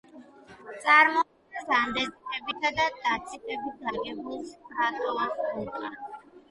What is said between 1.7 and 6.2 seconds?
ანდეზიტებითა და დაციტებით აგებულ სტრატოვულკანს.